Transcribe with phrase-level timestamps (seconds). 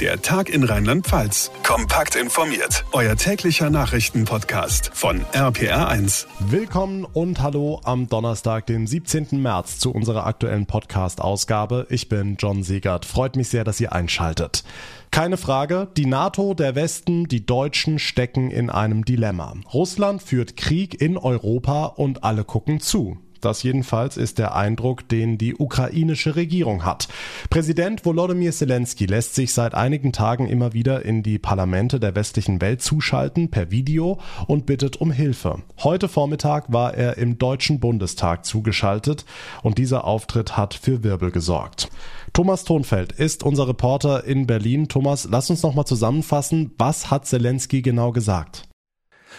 [0.00, 1.52] Der Tag in Rheinland-Pfalz.
[1.62, 2.84] Kompakt informiert.
[2.90, 6.26] Euer täglicher Nachrichtenpodcast von RPR1.
[6.40, 9.40] Willkommen und hallo am Donnerstag, dem 17.
[9.40, 11.86] März zu unserer aktuellen Podcast-Ausgabe.
[11.90, 13.04] Ich bin John Siegert.
[13.04, 14.64] Freut mich sehr, dass ihr einschaltet.
[15.12, 19.54] Keine Frage, die NATO, der Westen, die Deutschen stecken in einem Dilemma.
[19.72, 23.18] Russland führt Krieg in Europa und alle gucken zu.
[23.44, 27.08] Das jedenfalls ist der Eindruck, den die ukrainische Regierung hat.
[27.50, 32.62] Präsident Volodymyr Zelensky lässt sich seit einigen Tagen immer wieder in die Parlamente der westlichen
[32.62, 35.62] Welt zuschalten per Video und bittet um Hilfe.
[35.82, 39.26] Heute Vormittag war er im Deutschen Bundestag zugeschaltet
[39.62, 41.90] und dieser Auftritt hat für Wirbel gesorgt.
[42.32, 44.88] Thomas Thonfeld ist unser Reporter in Berlin.
[44.88, 48.66] Thomas, lass uns noch mal zusammenfassen, was hat Zelensky genau gesagt?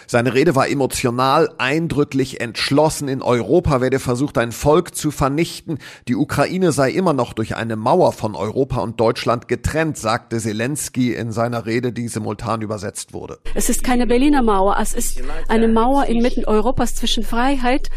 [0.06, 3.08] Seine Rede war emotional, eindrücklich, entschlossen.
[3.08, 5.78] In Europa werde versucht, ein Volk zu vernichten.
[6.08, 11.14] Die Ukraine sei immer noch durch eine Mauer von Europa und Deutschland getrennt, sagte Zelensky
[11.14, 13.38] in seiner Rede, die simultan übersetzt wurde.
[13.54, 17.90] Es ist keine Berliner Mauer, es ist eine Mauer inmitten Europas zwischen Freiheit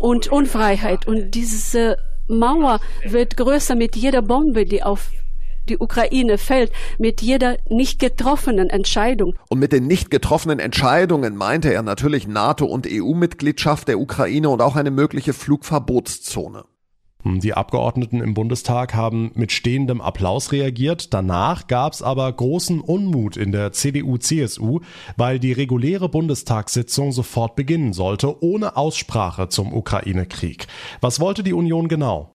[0.00, 1.06] und Unfreiheit.
[1.06, 1.96] Und diese
[2.28, 5.10] Mauer wird größer mit jeder Bombe, die auf
[5.70, 9.34] die Ukraine fällt, mit jeder nicht getroffenen Entscheidung.
[9.48, 14.60] Und mit den nicht getroffenen Entscheidungen meinte er natürlich NATO- und EU-Mitgliedschaft der Ukraine und
[14.60, 16.64] auch eine mögliche Flugverbotszone.
[17.22, 21.12] Die Abgeordneten im Bundestag haben mit stehendem Applaus reagiert.
[21.12, 24.80] Danach gab es aber großen Unmut in der CDU-CSU,
[25.18, 30.66] weil die reguläre Bundestagssitzung sofort beginnen sollte, ohne Aussprache zum Ukraine-Krieg.
[31.02, 32.32] Was wollte die Union genau?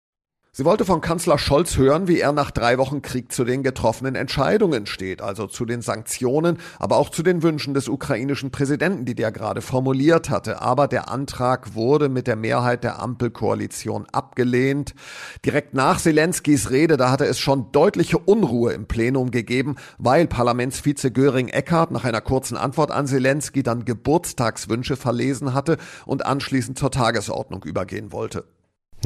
[0.58, 4.16] Sie wollte von Kanzler Scholz hören, wie er nach drei Wochen Krieg zu den getroffenen
[4.16, 9.16] Entscheidungen steht, also zu den Sanktionen, aber auch zu den Wünschen des ukrainischen Präsidenten, die
[9.16, 10.62] der gerade formuliert hatte.
[10.62, 14.96] Aber der Antrag wurde mit der Mehrheit der Ampelkoalition abgelehnt.
[15.44, 21.12] Direkt nach Zelenskys Rede, da hatte es schon deutliche Unruhe im Plenum gegeben, weil Parlamentsvize
[21.12, 26.92] Göring Eckardt nach einer kurzen Antwort an Zelensky dann Geburtstagswünsche verlesen hatte und anschließend zur
[26.92, 28.46] Tagesordnung übergehen wollte.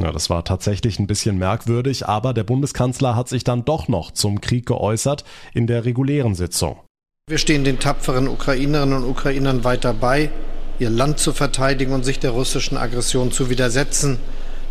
[0.00, 4.12] Ja, das war tatsächlich ein bisschen merkwürdig, aber der Bundeskanzler hat sich dann doch noch
[4.12, 6.80] zum Krieg geäußert in der regulären Sitzung.
[7.28, 10.30] Wir stehen den tapferen Ukrainerinnen und Ukrainern weiter bei,
[10.78, 14.18] ihr Land zu verteidigen und sich der russischen Aggression zu widersetzen,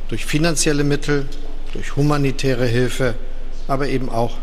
[0.07, 1.28] durch finanzielle Mittel,
[1.73, 3.13] durch humanitäre Hilfe,
[3.68, 4.35] aber eben auch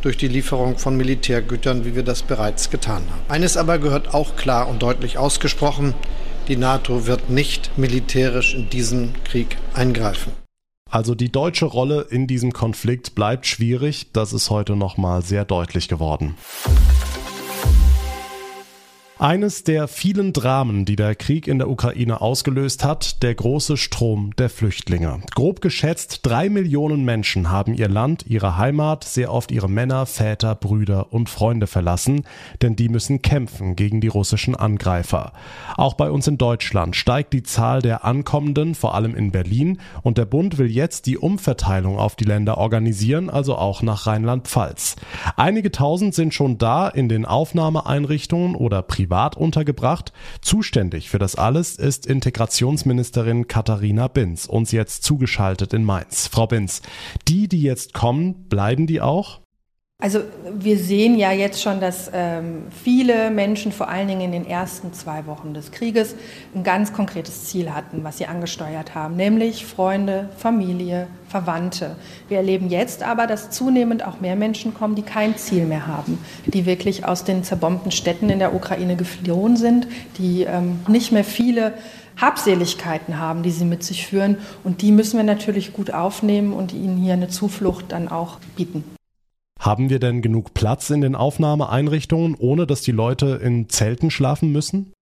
[0.00, 3.22] durch die Lieferung von Militärgütern, wie wir das bereits getan haben.
[3.28, 5.94] Eines aber gehört auch klar und deutlich ausgesprochen,
[6.48, 10.32] die NATO wird nicht militärisch in diesen Krieg eingreifen.
[10.90, 15.86] Also die deutsche Rolle in diesem Konflikt bleibt schwierig, das ist heute nochmal sehr deutlich
[15.86, 16.34] geworden.
[19.20, 24.34] Eines der vielen Dramen, die der Krieg in der Ukraine ausgelöst hat, der große Strom
[24.38, 25.20] der Flüchtlinge.
[25.34, 30.54] Grob geschätzt drei Millionen Menschen haben ihr Land, ihre Heimat, sehr oft ihre Männer, Väter,
[30.54, 32.22] Brüder und Freunde verlassen,
[32.62, 35.34] denn die müssen kämpfen gegen die russischen Angreifer.
[35.76, 40.16] Auch bei uns in Deutschland steigt die Zahl der Ankommenden, vor allem in Berlin, und
[40.16, 44.96] der Bund will jetzt die Umverteilung auf die Länder organisieren, also auch nach Rheinland-Pfalz.
[45.36, 50.12] Einige tausend sind schon da in den Aufnahmeeinrichtungen oder privat privat untergebracht.
[50.40, 56.28] Zuständig für das alles ist Integrationsministerin Katharina Binz, uns jetzt zugeschaltet in Mainz.
[56.28, 56.80] Frau Binz,
[57.26, 59.40] die, die jetzt kommen, bleiben die auch?
[60.02, 64.46] Also wir sehen ja jetzt schon, dass ähm, viele Menschen vor allen Dingen in den
[64.46, 66.14] ersten zwei Wochen des Krieges
[66.54, 71.96] ein ganz konkretes Ziel hatten, was sie angesteuert haben, nämlich Freunde, Familie, Verwandte.
[72.28, 76.18] Wir erleben jetzt aber, dass zunehmend auch mehr Menschen kommen, die kein Ziel mehr haben,
[76.46, 79.86] die wirklich aus den zerbombten Städten in der Ukraine geflohen sind,
[80.16, 81.74] die ähm, nicht mehr viele
[82.16, 84.38] Habseligkeiten haben, die sie mit sich führen.
[84.64, 88.82] Und die müssen wir natürlich gut aufnehmen und ihnen hier eine Zuflucht dann auch bieten.
[89.60, 94.50] Haben wir denn genug Platz in den Aufnahmeeinrichtungen, ohne dass die Leute in Zelten schlafen
[94.52, 94.94] müssen?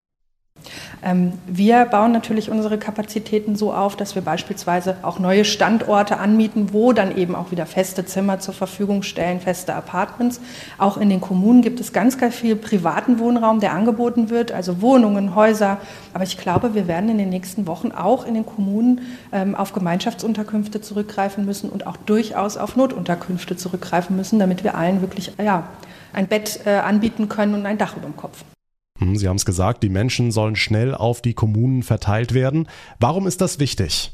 [1.03, 6.73] Ähm, wir bauen natürlich unsere Kapazitäten so auf, dass wir beispielsweise auch neue Standorte anmieten,
[6.73, 10.41] wo dann eben auch wieder feste Zimmer zur Verfügung stellen, feste Apartments.
[10.77, 14.83] Auch in den Kommunen gibt es ganz, ganz viel privaten Wohnraum, der angeboten wird, also
[14.83, 15.79] Wohnungen, Häuser.
[16.15, 19.01] Aber ich glaube, wir werden in den nächsten Wochen auch in den Kommunen
[19.33, 25.01] ähm, auf Gemeinschaftsunterkünfte zurückgreifen müssen und auch durchaus auf Notunterkünfte zurückgreifen müssen, damit wir allen
[25.01, 25.69] wirklich ja,
[26.13, 28.45] ein Bett äh, anbieten können und ein Dach über dem Kopf.
[28.99, 32.69] Hm, Sie haben es gesagt, die Menschen sollen schnell auf die Kommunen verteilt werden.
[33.01, 34.13] Warum ist das wichtig?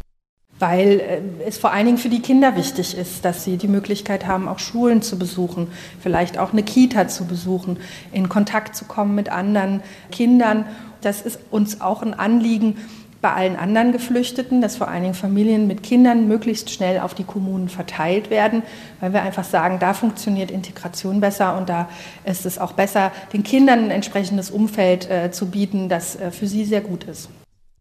[0.59, 4.27] Weil äh, es vor allen Dingen für die Kinder wichtig ist, dass sie die Möglichkeit
[4.27, 5.69] haben, auch Schulen zu besuchen,
[6.01, 7.79] vielleicht auch eine Kita zu besuchen,
[8.13, 9.83] in Kontakt zu kommen mit anderen
[10.13, 10.65] Kindern.
[11.01, 12.77] Das ist uns auch ein Anliegen,
[13.25, 17.25] bei allen anderen Geflüchteten, dass vor allen Dingen Familien mit Kindern möglichst schnell auf die
[17.25, 18.63] Kommunen verteilt werden,
[19.01, 21.89] weil wir einfach sagen, da funktioniert Integration besser und da
[22.27, 26.47] ist es auch besser, den Kindern ein entsprechendes Umfeld äh, zu bieten, das äh, für
[26.47, 27.31] sie sehr gut ist.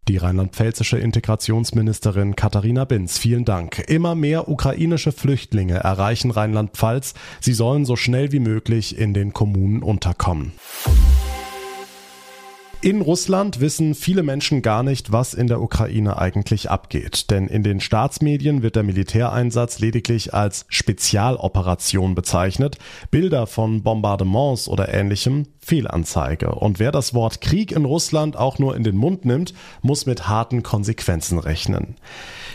[0.08, 3.80] Die rheinland-pfälzische Integrationsministerin Katharina Binz, vielen Dank.
[3.86, 7.12] Immer mehr ukrainische Flüchtlinge erreichen Rheinland-Pfalz.
[7.40, 10.52] Sie sollen so schnell wie möglich in den Kommunen unterkommen.
[12.84, 17.62] In Russland wissen viele Menschen gar nicht, was in der Ukraine eigentlich abgeht, denn in
[17.62, 22.76] den Staatsmedien wird der Militäreinsatz lediglich als Spezialoperation bezeichnet.
[23.10, 26.54] Bilder von Bombardements oder ähnlichem Fehlanzeige.
[26.54, 30.28] Und wer das Wort Krieg in Russland auch nur in den Mund nimmt, muss mit
[30.28, 31.96] harten Konsequenzen rechnen.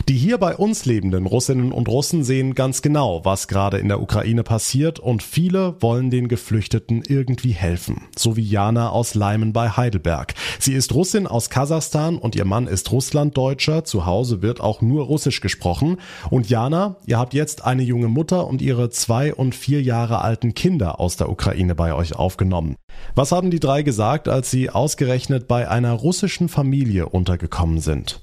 [0.08, 4.00] Die hier bei uns lebenden Russinnen und Russen sehen ganz genau, was gerade in der
[4.00, 8.02] Ukraine passiert und viele wollen den Geflüchteten irgendwie helfen.
[8.16, 10.34] So wie Jana aus Leimen bei Heidelberg.
[10.58, 13.84] Sie ist Russin aus Kasachstan und ihr Mann ist Russlanddeutscher.
[13.84, 15.98] Zu Hause wird auch nur Russisch gesprochen.
[16.30, 20.54] Und Jana, ihr habt jetzt eine junge Mutter und ihre zwei und vier Jahre alten
[20.54, 22.76] Kinder aus der Ukraine bei euch aufgenommen.
[23.14, 28.20] Was haben die drei gesagt, als sie ausgerechnet bei einer russischen Familie untergekommen sind?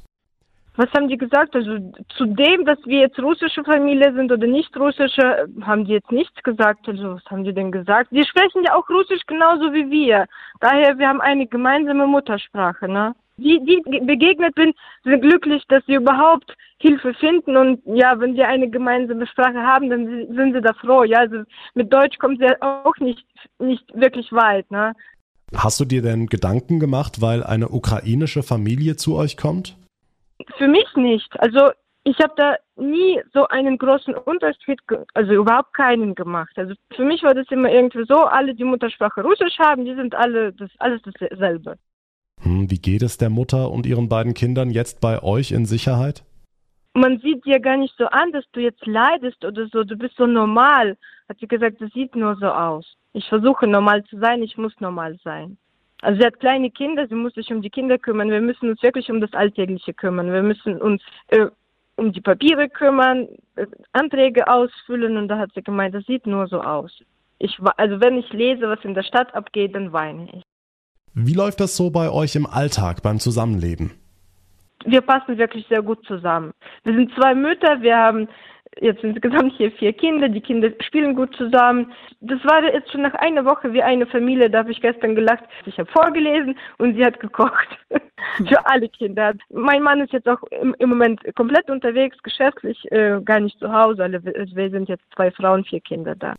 [0.78, 1.56] Was haben die gesagt?
[1.56, 6.12] Also zu dem, dass wir jetzt russische Familie sind oder nicht russische, haben die jetzt
[6.12, 6.88] nichts gesagt.
[6.88, 8.12] Also was haben die denn gesagt?
[8.12, 10.28] Die sprechen ja auch Russisch genauso wie wir.
[10.60, 12.88] Daher, wir haben eine gemeinsame Muttersprache.
[12.88, 13.16] Ne?
[13.38, 18.48] Die, die begegnet sind, sind glücklich, dass sie überhaupt Hilfe finden und ja, wenn wir
[18.48, 20.06] eine gemeinsame Sprache haben, dann
[20.36, 21.04] sind sie da froh.
[21.04, 21.44] Ja, also
[21.74, 23.26] mit Deutsch kommt sie auch nicht,
[23.60, 24.70] nicht wirklich weit.
[24.72, 24.94] Ne?
[25.56, 29.78] Hast du dir denn Gedanken gemacht, weil eine ukrainische Familie zu euch kommt?
[30.58, 31.40] Für mich nicht.
[31.40, 31.72] Also
[32.04, 34.80] ich habe da nie so einen großen Unterschied,
[35.14, 36.54] also überhaupt keinen gemacht.
[36.58, 40.16] Also für mich war das immer irgendwie so, alle, die Muttersprache Russisch haben, die sind
[40.16, 41.78] alle das alles dasselbe.
[42.42, 46.24] Hm, wie geht es der Mutter und ihren beiden Kindern jetzt bei euch in Sicherheit?
[46.94, 49.84] Man sieht dir gar nicht so an, dass du jetzt leidest oder so.
[49.84, 50.98] Du bist so normal.
[51.30, 52.86] Hat sie gesagt, das sieht nur so aus.
[53.14, 55.58] Ich versuche normal zu sein, ich muss normal sein.
[56.02, 58.30] Also sie hat kleine Kinder, sie muss sich um die Kinder kümmern.
[58.30, 60.32] Wir müssen uns wirklich um das Alltägliche kümmern.
[60.32, 61.48] Wir müssen uns äh,
[61.98, 66.48] um die Papiere kümmern, äh, Anträge ausfüllen und da hat sie gemeint, das sieht nur
[66.48, 66.92] so aus.
[67.40, 70.44] Ich, also wenn ich lese, was in der Stadt abgeht, dann weine ich.
[71.20, 73.90] Wie läuft das so bei euch im Alltag beim Zusammenleben?
[74.86, 76.52] Wir passen wirklich sehr gut zusammen.
[76.84, 78.28] Wir sind zwei Mütter, wir haben
[78.80, 81.92] jetzt insgesamt hier vier Kinder, die Kinder spielen gut zusammen.
[82.22, 85.44] Das war jetzt schon nach einer Woche wie eine Familie, da habe ich gestern gelacht.
[85.66, 87.68] Ich habe vorgelesen und sie hat gekocht
[88.48, 89.34] für alle Kinder.
[89.50, 93.74] Mein Mann ist jetzt auch im, im Moment komplett unterwegs, geschäftlich, äh, gar nicht zu
[93.74, 94.04] Hause.
[94.04, 96.36] Alle, wir sind jetzt zwei Frauen, vier Kinder da.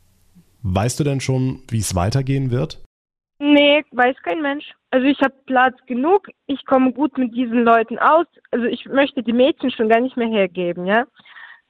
[0.62, 2.78] Weißt du denn schon, wie es weitergehen wird?
[3.40, 4.74] Nee, weiß kein Mensch.
[4.90, 8.26] Also ich habe Platz genug, ich komme gut mit diesen Leuten aus.
[8.50, 11.04] Also ich möchte die Mädchen schon gar nicht mehr hergeben, ja.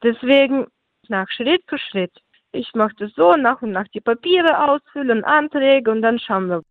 [0.02, 0.66] Deswegen
[1.08, 2.12] nach Schritt für Schritt.
[2.52, 6.62] Ich mache das so, nach und nach die Papiere ausfüllen, Anträge und dann schauen wir.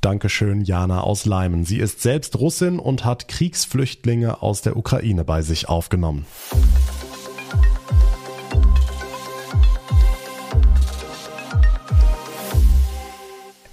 [0.00, 1.64] Dankeschön, Jana aus Leimen.
[1.64, 6.24] Sie ist selbst Russin und hat Kriegsflüchtlinge aus der Ukraine bei sich aufgenommen.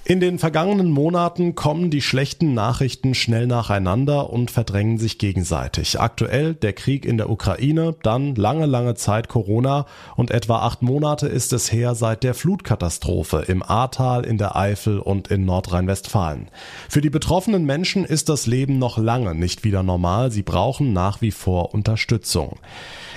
[0.07, 5.99] In den vergangenen Monaten kommen die schlechten Nachrichten schnell nacheinander und verdrängen sich gegenseitig.
[5.99, 11.25] Aktuell der Krieg in der Ukraine, dann lange, lange Zeit Corona und etwa acht Monate
[11.25, 16.49] ist es her seit der Flutkatastrophe im Ahrtal, in der Eifel und in Nordrhein-Westfalen.
[16.87, 20.29] Für die betroffenen Menschen ist das Leben noch lange nicht wieder normal.
[20.31, 22.59] Sie brauchen nach wie vor Unterstützung.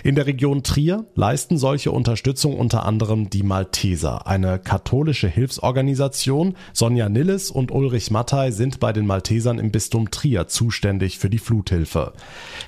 [0.05, 6.55] In der Region Trier leisten solche Unterstützung unter anderem die Malteser, eine katholische Hilfsorganisation.
[6.73, 11.38] Sonja Nilles und Ulrich Mattei sind bei den Maltesern im Bistum Trier zuständig für die
[11.38, 12.12] Fluthilfe.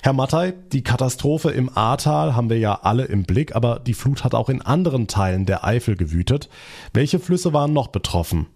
[0.01, 4.23] Herr Mattei, die Katastrophe im Ahrtal haben wir ja alle im Blick, aber die Flut
[4.23, 6.49] hat auch in anderen Teilen der Eifel gewütet.
[6.93, 8.47] Welche Flüsse waren noch betroffen?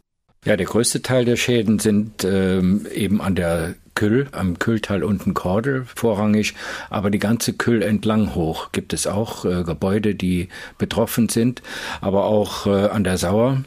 [0.46, 5.34] Ja, der größte Teil der Schäden sind ähm, eben an der Kühl, am Kühltal unten
[5.34, 6.54] Kordel vorrangig,
[6.92, 11.64] aber die ganze Kühl entlang hoch gibt es auch äh, Gebäude, die betroffen sind,
[12.00, 13.64] aber auch äh, an der Sauer.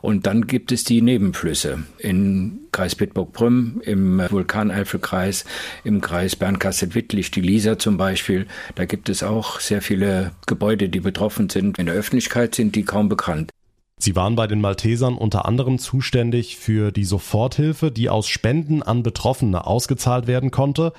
[0.00, 5.44] Und dann gibt es die Nebenflüsse in Kreis Bitburg-Prüm, im Vulkaneifelkreis,
[5.82, 8.46] im Kreis Bernkastel-Wittlich, die Lisa zum Beispiel.
[8.76, 11.78] Da gibt es auch sehr viele Gebäude, die betroffen sind.
[11.78, 13.50] In der Öffentlichkeit sind die kaum bekannt.
[13.98, 19.02] Sie waren bei den Maltesern unter anderem zuständig für die Soforthilfe, die aus Spenden an
[19.02, 20.92] Betroffene ausgezahlt werden konnte.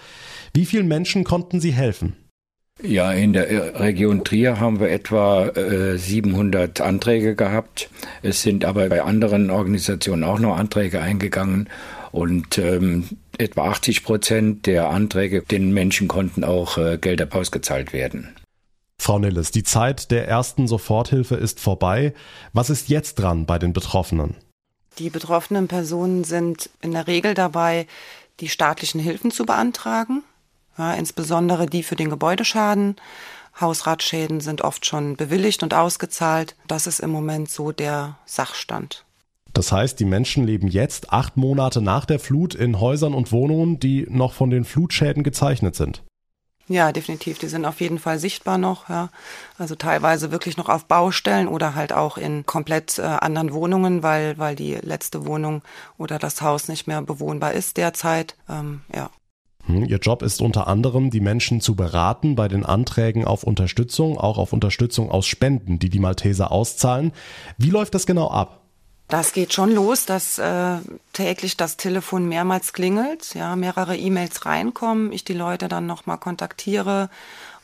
[0.54, 2.16] Wie vielen Menschen konnten Sie helfen?
[2.82, 7.90] Ja, in der Region Trier haben wir etwa äh, 700 Anträge gehabt.
[8.22, 11.70] Es sind aber bei anderen Organisationen auch noch Anträge eingegangen
[12.16, 18.30] Und ähm, etwa 80 Prozent der Anträge, den Menschen konnten auch äh, Gelder ausgezahlt werden.
[19.06, 22.14] Frau Nilles, die Zeit der ersten Soforthilfe ist vorbei.
[22.54, 24.36] Was ist jetzt dran bei den Betroffenen?
[24.98, 27.86] Die betroffenen Personen sind in der Regel dabei,
[28.40, 30.24] die staatlichen Hilfen zu beantragen,
[30.78, 32.96] ja, insbesondere die für den Gebäudeschaden.
[33.60, 36.56] Hausratschäden sind oft schon bewilligt und ausgezahlt.
[36.68, 39.06] Das ist im Moment so der Sachstand.
[39.54, 43.80] Das heißt, die Menschen leben jetzt acht Monate nach der Flut in Häusern und Wohnungen,
[43.80, 46.04] die noch von den Flutschäden gezeichnet sind.
[46.68, 47.38] Ja, definitiv.
[47.38, 48.90] Die sind auf jeden Fall sichtbar noch.
[48.90, 49.10] Ja.
[49.58, 54.38] Also teilweise wirklich noch auf Baustellen oder halt auch in komplett äh, anderen Wohnungen, weil,
[54.40, 55.62] weil die letzte Wohnung
[55.98, 58.36] oder das Haus nicht mehr bewohnbar ist derzeit.
[58.50, 59.12] Ähm, ja.
[59.68, 64.18] Hm, Ihr Job ist unter anderem, die Menschen zu beraten bei den Anträgen auf Unterstützung,
[64.18, 67.12] auch auf Unterstützung aus Spenden, die die Malteser auszahlen.
[67.60, 68.65] Wie läuft das genau ab?
[69.08, 70.78] Das geht schon los, dass äh,
[71.14, 77.12] täglich das Telefon mehrmals klingelt, ja, mehrere E-Mails reinkommen, ich die Leute dann nochmal kontaktiere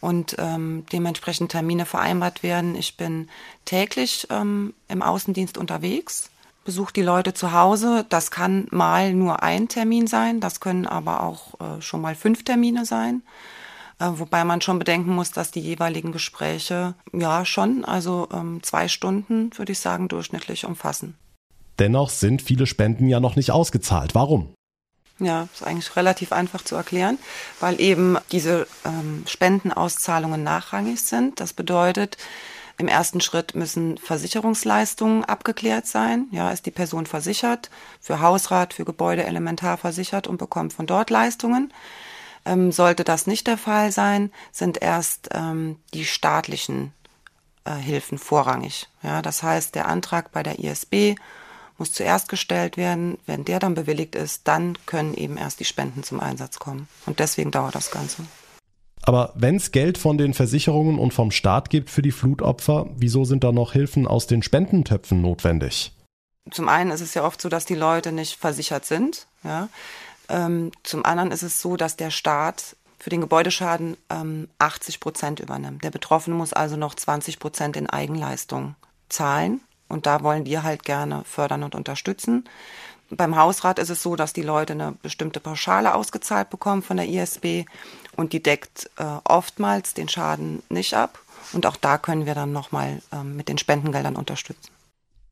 [0.01, 2.75] und ähm, dementsprechend Termine vereinbart werden.
[2.75, 3.27] Ich bin
[3.65, 6.29] täglich ähm, im Außendienst unterwegs,
[6.63, 8.05] besuche die Leute zu Hause.
[8.09, 12.43] Das kann mal nur ein Termin sein, das können aber auch äh, schon mal fünf
[12.43, 13.23] Termine sein.
[13.97, 18.87] Äh, wobei man schon bedenken muss, dass die jeweiligen Gespräche ja schon, also ähm, zwei
[18.87, 21.15] Stunden, würde ich sagen, durchschnittlich umfassen.
[21.79, 24.15] Dennoch sind viele Spenden ja noch nicht ausgezahlt.
[24.15, 24.53] Warum?
[25.19, 27.19] Ja, ist eigentlich relativ einfach zu erklären,
[27.59, 31.39] weil eben diese ähm, Spendenauszahlungen nachrangig sind.
[31.39, 32.17] Das bedeutet,
[32.79, 36.25] im ersten Schritt müssen Versicherungsleistungen abgeklärt sein.
[36.31, 41.11] Ja, ist die Person versichert, für Hausrat, für Gebäude elementar versichert und bekommt von dort
[41.11, 41.71] Leistungen.
[42.43, 46.91] Ähm, sollte das nicht der Fall sein, sind erst ähm, die staatlichen
[47.65, 48.89] äh, Hilfen vorrangig.
[49.03, 51.15] Ja, das heißt, der Antrag bei der ISB
[51.81, 53.17] muss zuerst gestellt werden.
[53.25, 56.87] Wenn der dann bewilligt ist, dann können eben erst die Spenden zum Einsatz kommen.
[57.07, 58.23] Und deswegen dauert das Ganze.
[59.01, 63.25] Aber wenn es Geld von den Versicherungen und vom Staat gibt für die Flutopfer, wieso
[63.25, 65.91] sind da noch Hilfen aus den Spendentöpfen notwendig?
[66.51, 69.25] Zum einen ist es ja oft so, dass die Leute nicht versichert sind.
[69.43, 69.67] Ja.
[70.29, 75.39] Ähm, zum anderen ist es so, dass der Staat für den Gebäudeschaden ähm, 80 Prozent
[75.39, 75.83] übernimmt.
[75.83, 78.75] Der Betroffene muss also noch 20 Prozent in Eigenleistung
[79.09, 79.61] zahlen.
[79.91, 82.45] Und da wollen wir halt gerne fördern und unterstützen.
[83.09, 87.09] Beim Hausrat ist es so, dass die Leute eine bestimmte Pauschale ausgezahlt bekommen von der
[87.09, 87.65] ISB
[88.15, 91.19] und die deckt äh, oftmals den Schaden nicht ab.
[91.51, 94.71] Und auch da können wir dann nochmal ähm, mit den Spendengeldern unterstützen.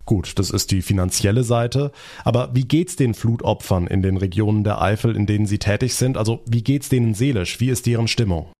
[0.06, 1.92] Gut, das ist die finanzielle Seite.
[2.26, 6.18] Aber wie geht's den Flutopfern in den Regionen der Eifel, in denen sie tätig sind?
[6.18, 7.60] Also wie geht's denen seelisch?
[7.60, 8.52] Wie ist deren Stimmung?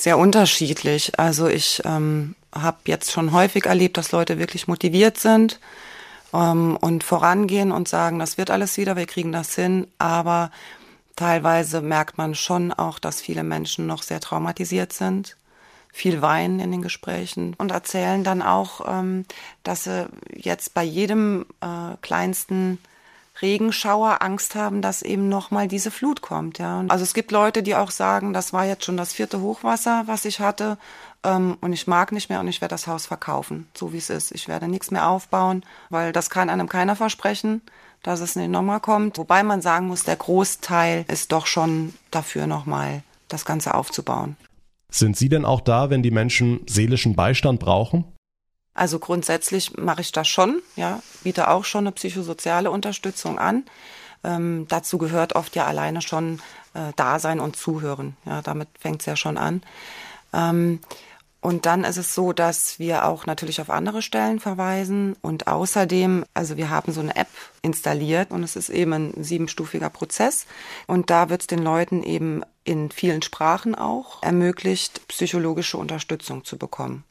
[0.00, 1.18] Sehr unterschiedlich.
[1.18, 5.58] Also ich ähm, habe jetzt schon häufig erlebt, dass Leute wirklich motiviert sind
[6.32, 9.88] ähm, und vorangehen und sagen, das wird alles wieder, wir kriegen das hin.
[9.98, 10.52] Aber
[11.16, 15.36] teilweise merkt man schon auch, dass viele Menschen noch sehr traumatisiert sind,
[15.92, 19.24] viel weinen in den Gesprächen und erzählen dann auch, ähm,
[19.64, 22.78] dass sie jetzt bei jedem äh, kleinsten
[23.40, 26.58] Regenschauer Angst haben, dass eben nochmal diese Flut kommt.
[26.58, 26.84] Ja.
[26.88, 30.24] Also es gibt Leute, die auch sagen, das war jetzt schon das vierte Hochwasser, was
[30.24, 30.78] ich hatte
[31.24, 34.10] ähm, und ich mag nicht mehr und ich werde das Haus verkaufen, so wie es
[34.10, 34.32] ist.
[34.32, 37.62] Ich werde nichts mehr aufbauen, weil das kann einem keiner versprechen,
[38.02, 39.18] dass es nicht nochmal kommt.
[39.18, 44.36] Wobei man sagen muss, der Großteil ist doch schon dafür nochmal das Ganze aufzubauen.
[44.90, 48.04] Sind Sie denn auch da, wenn die Menschen seelischen Beistand brauchen?
[48.78, 53.64] Also grundsätzlich mache ich das schon, ja, biete auch schon eine psychosoziale Unterstützung an.
[54.22, 56.40] Ähm, dazu gehört oft ja alleine schon
[56.74, 58.16] äh, Dasein und Zuhören.
[58.24, 59.62] Ja, damit fängt es ja schon an.
[60.32, 60.78] Ähm,
[61.40, 66.24] und dann ist es so, dass wir auch natürlich auf andere Stellen verweisen und außerdem,
[66.32, 67.28] also wir haben so eine App
[67.62, 70.46] installiert und es ist eben ein siebenstufiger Prozess
[70.86, 76.58] und da wird es den Leuten eben in vielen Sprachen auch ermöglicht, psychologische Unterstützung zu
[76.58, 77.04] bekommen.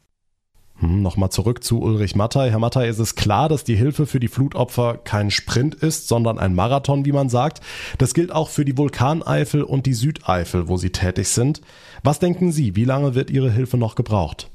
[0.80, 2.52] Hm, Nochmal zurück zu Ulrich Mattei.
[2.52, 6.38] Herr Mattei, ist es klar, dass die Hilfe für die Flutopfer kein Sprint ist, sondern
[6.38, 7.62] ein Marathon, wie man sagt.
[7.98, 11.62] Das gilt auch für die Vulkaneifel und die Südeifel, wo Sie tätig sind.
[12.04, 14.50] Was denken Sie, wie lange wird Ihre Hilfe noch gebraucht?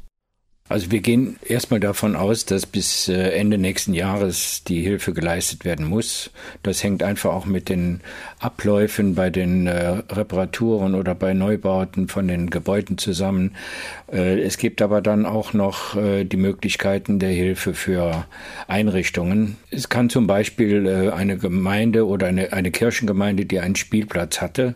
[0.73, 5.67] Also wir gehen erstmal davon aus, dass bis äh, Ende nächsten Jahres die Hilfe geleistet
[5.67, 6.31] werden muss.
[6.63, 8.01] Das hängt einfach auch mit den
[8.39, 13.55] Abläufen bei den äh, Reparaturen oder bei Neubauten von den Gebäuden zusammen.
[14.11, 18.25] Äh, es gibt aber dann auch noch die Möglichkeiten der Hilfe für
[18.67, 19.59] Einrichtungen.
[19.71, 24.75] Es kann zum Beispiel eine Gemeinde oder eine, eine Kirchengemeinde, die einen Spielplatz hatte,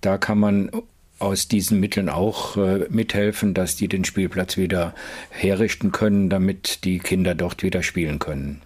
[0.00, 0.70] da kann man
[1.18, 4.94] aus diesen Mitteln auch äh, mithelfen, dass die den Spielplatz wieder
[5.30, 8.62] herrichten können, damit die Kinder dort wieder spielen können.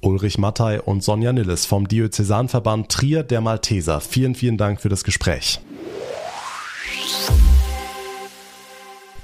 [0.00, 4.00] Ulrich Mattei und Sonja Nilles vom Diözesanverband Trier der Malteser.
[4.00, 5.60] Vielen, vielen Dank für das Gespräch.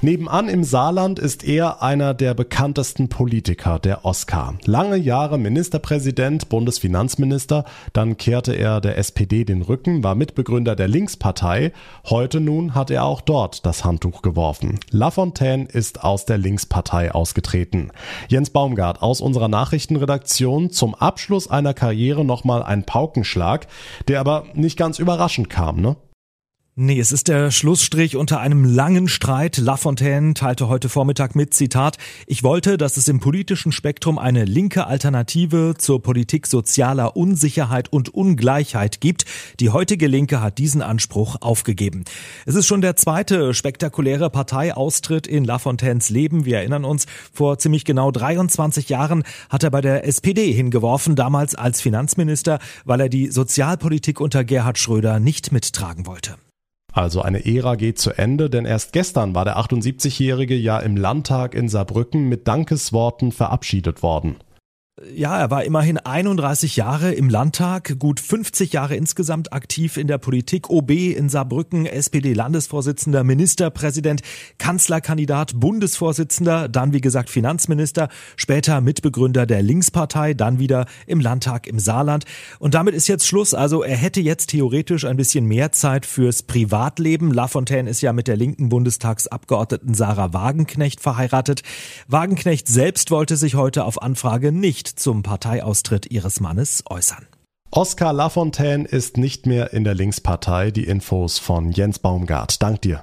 [0.02, 4.54] Nebenan im Saarland ist er einer der bekanntesten Politiker, der Oskar.
[4.64, 11.72] Lange Jahre Ministerpräsident, Bundesfinanzminister, dann kehrte er der SPD den Rücken, war Mitbegründer der Linkspartei.
[12.08, 14.80] Heute nun hat er auch dort das Handtuch geworfen.
[14.90, 17.92] Lafontaine ist aus der Linkspartei ausgetreten.
[18.28, 23.66] Jens Baumgart aus unserer Nachrichtenredaktion zum Abschluss einer Karriere nochmal ein Paukenschlag,
[24.08, 25.96] der aber nicht ganz überraschend kam, ne?
[26.82, 29.58] Nee, es ist der Schlussstrich unter einem langen Streit.
[29.58, 34.86] Lafontaine teilte heute Vormittag mit, Zitat, ich wollte, dass es im politischen Spektrum eine linke
[34.86, 39.26] Alternative zur Politik sozialer Unsicherheit und Ungleichheit gibt.
[39.60, 42.04] Die heutige Linke hat diesen Anspruch aufgegeben.
[42.46, 46.46] Es ist schon der zweite spektakuläre Parteiaustritt in Lafontaines Leben.
[46.46, 51.54] Wir erinnern uns, vor ziemlich genau 23 Jahren hat er bei der SPD hingeworfen, damals
[51.54, 56.36] als Finanzminister, weil er die Sozialpolitik unter Gerhard Schröder nicht mittragen wollte.
[56.92, 61.54] Also eine Ära geht zu Ende, denn erst gestern war der 78-Jährige ja im Landtag
[61.54, 64.36] in Saarbrücken mit Dankesworten verabschiedet worden.
[65.08, 70.18] Ja, er war immerhin 31 Jahre im Landtag, gut 50 Jahre insgesamt aktiv in der
[70.18, 74.20] Politik, OB in Saarbrücken, SPD-Landesvorsitzender, Ministerpräsident,
[74.58, 81.78] Kanzlerkandidat, Bundesvorsitzender, dann wie gesagt Finanzminister, später Mitbegründer der Linkspartei, dann wieder im Landtag im
[81.78, 82.26] Saarland.
[82.58, 83.54] Und damit ist jetzt Schluss.
[83.54, 87.32] Also er hätte jetzt theoretisch ein bisschen mehr Zeit fürs Privatleben.
[87.32, 91.62] Lafontaine ist ja mit der linken Bundestagsabgeordneten Sarah Wagenknecht verheiratet.
[92.06, 97.26] Wagenknecht selbst wollte sich heute auf Anfrage nicht zum Parteiaustritt ihres Mannes äußern.
[97.70, 100.72] Oskar Lafontaine ist nicht mehr in der Linkspartei.
[100.72, 102.60] Die Infos von Jens Baumgart.
[102.62, 103.02] Dank dir.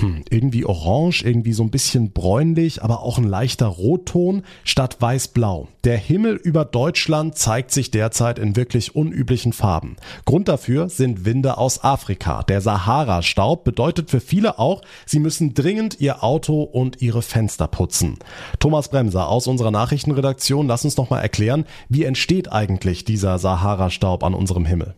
[0.00, 5.66] Hm, irgendwie orange, irgendwie so ein bisschen bräunlich, aber auch ein leichter Rotton statt weiß-blau.
[5.82, 9.96] Der Himmel über Deutschland zeigt sich derzeit in wirklich unüblichen Farben.
[10.24, 12.44] Grund dafür sind Winde aus Afrika.
[12.44, 18.18] Der Sahara-Staub bedeutet für viele auch, sie müssen dringend ihr Auto und ihre Fenster putzen.
[18.60, 24.22] Thomas Bremser aus unserer Nachrichtenredaktion, lass uns noch mal erklären, wie entsteht eigentlich dieser Sahara-Staub
[24.22, 24.94] an unserem Himmel?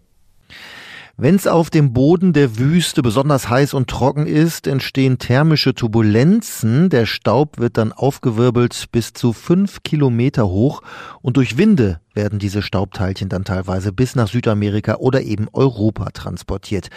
[1.22, 6.88] Wenn es auf dem Boden der Wüste besonders heiß und trocken ist, entstehen thermische Turbulenzen.
[6.88, 10.80] Der Staub wird dann aufgewirbelt bis zu fünf Kilometer hoch
[11.20, 16.88] und durch Winde werden diese Staubteilchen dann teilweise bis nach Südamerika oder eben Europa transportiert.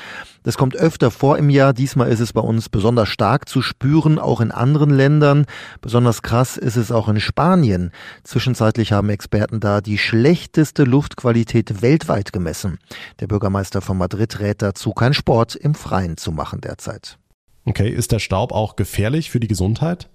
[0.43, 1.73] Das kommt öfter vor im Jahr.
[1.73, 5.45] Diesmal ist es bei uns besonders stark zu spüren, auch in anderen Ländern.
[5.81, 7.91] Besonders krass ist es auch in Spanien.
[8.23, 12.79] Zwischenzeitlich haben Experten da die schlechteste Luftqualität weltweit gemessen.
[13.19, 17.17] Der Bürgermeister von Madrid rät dazu, keinen Sport im Freien zu machen derzeit.
[17.65, 20.09] Okay, ist der Staub auch gefährlich für die Gesundheit?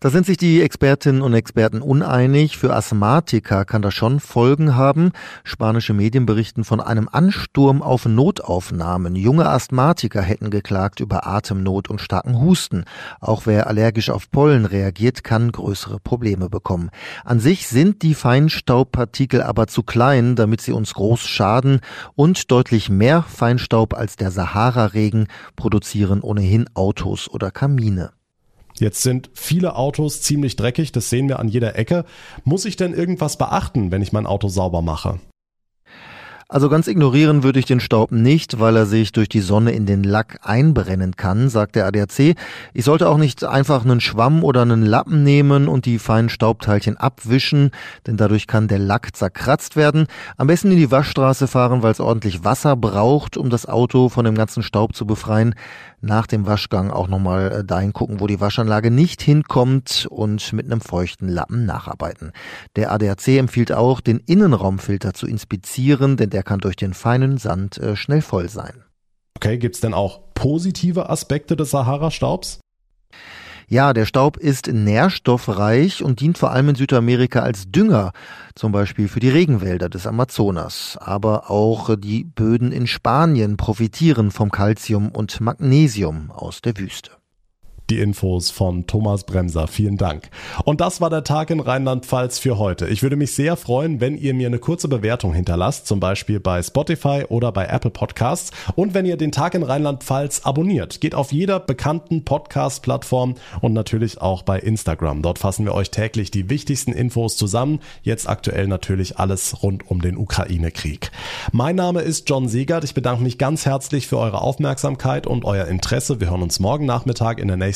[0.00, 2.58] Da sind sich die Expertinnen und Experten uneinig.
[2.58, 5.12] Für Asthmatiker kann das schon Folgen haben.
[5.44, 9.14] Spanische Medien berichten von einem Ansturm auf Notaufnahmen.
[9.14, 12.84] Junge Asthmatiker hätten geklagt über Atemnot und starken Husten.
[13.20, 16.90] Auch wer allergisch auf Pollen reagiert, kann größere Probleme bekommen.
[17.24, 21.80] An sich sind die Feinstaubpartikel aber zu klein, damit sie uns groß schaden
[22.14, 28.15] und deutlich mehr Feinstaub als der Sahara-Regen produzieren ohnehin Autos oder Kamine.
[28.78, 32.04] Jetzt sind viele Autos ziemlich dreckig, das sehen wir an jeder Ecke.
[32.44, 35.18] Muss ich denn irgendwas beachten, wenn ich mein Auto sauber mache?
[36.48, 39.84] Also ganz ignorieren würde ich den Staub nicht, weil er sich durch die Sonne in
[39.84, 42.36] den Lack einbrennen kann, sagt der ADAC.
[42.72, 46.96] Ich sollte auch nicht einfach einen Schwamm oder einen Lappen nehmen und die feinen Staubteilchen
[46.96, 47.72] abwischen,
[48.06, 50.06] denn dadurch kann der Lack zerkratzt werden.
[50.36, 54.24] Am besten in die Waschstraße fahren, weil es ordentlich Wasser braucht, um das Auto von
[54.24, 55.52] dem ganzen Staub zu befreien.
[56.00, 60.66] Nach dem Waschgang auch nochmal äh, dahin gucken, wo die Waschanlage nicht hinkommt und mit
[60.66, 62.30] einem feuchten Lappen nacharbeiten.
[62.76, 67.78] Der ADAC empfiehlt auch, den Innenraumfilter zu inspizieren, denn der kann durch den feinen Sand
[67.78, 68.84] äh, schnell voll sein.
[69.38, 72.60] Okay, gibt's denn auch positive Aspekte des Sahara-Staubs?
[73.68, 78.12] Ja, der Staub ist nährstoffreich und dient vor allem in Südamerika als Dünger,
[78.54, 80.98] zum Beispiel für die Regenwälder des Amazonas.
[81.00, 87.12] Aber auch die Böden in Spanien profitieren vom Calcium und Magnesium aus der Wüste
[87.90, 89.68] die Infos von Thomas Bremser.
[89.68, 90.28] Vielen Dank.
[90.64, 92.88] Und das war der Tag in Rheinland-Pfalz für heute.
[92.88, 96.62] Ich würde mich sehr freuen, wenn ihr mir eine kurze Bewertung hinterlasst, zum Beispiel bei
[96.62, 98.50] Spotify oder bei Apple Podcasts.
[98.74, 104.20] Und wenn ihr den Tag in Rheinland-Pfalz abonniert, geht auf jeder bekannten Podcast-Plattform und natürlich
[104.20, 105.22] auch bei Instagram.
[105.22, 107.80] Dort fassen wir euch täglich die wichtigsten Infos zusammen.
[108.02, 111.10] Jetzt aktuell natürlich alles rund um den Ukraine-Krieg.
[111.52, 112.84] Mein Name ist John Siegert.
[112.84, 116.20] Ich bedanke mich ganz herzlich für eure Aufmerksamkeit und euer Interesse.
[116.20, 117.75] Wir hören uns morgen Nachmittag in der nächsten